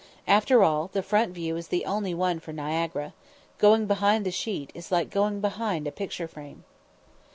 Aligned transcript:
After 0.25 0.63
all, 0.63 0.89
the 0.91 1.03
front 1.03 1.31
view 1.35 1.55
is 1.57 1.67
the 1.67 1.85
only 1.85 2.15
one 2.15 2.39
for 2.39 2.51
Niagara 2.51 3.13
going 3.59 3.85
behind 3.85 4.25
the 4.25 4.31
sheet 4.31 4.71
is 4.73 4.91
like 4.91 5.11
going 5.11 5.41
behind 5.41 5.85
a 5.85 5.91
picture 5.91 6.27
frame. 6.27 6.63